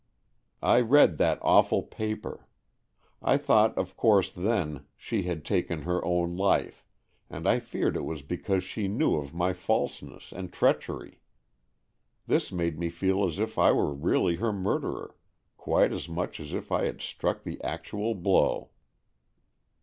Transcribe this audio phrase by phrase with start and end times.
[0.63, 6.83] I read that awful paper,—I thought of course, then, she had taken her own life,
[7.29, 11.21] and I feared it was because she knew of my falseness and treachery.
[12.25, 15.15] This made me feel as if I were really her murderer,
[15.55, 18.71] quite as much as if I had struck the actual blow."